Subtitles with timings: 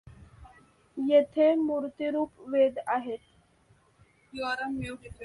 [0.97, 3.19] येथे मूर्तिरूप वेद आहेत.